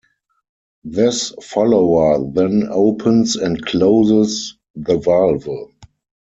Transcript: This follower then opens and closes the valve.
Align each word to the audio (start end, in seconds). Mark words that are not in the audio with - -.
This 0.83 1.31
follower 1.43 2.27
then 2.33 2.69
opens 2.71 3.35
and 3.35 3.63
closes 3.63 4.57
the 4.75 4.97
valve. 4.97 5.47